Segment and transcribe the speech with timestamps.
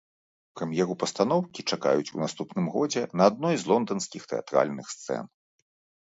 [0.59, 5.23] Прэм'еру пастаноўкі чакаюць у наступным годзе на адной з лонданскіх тэатральных сцэн.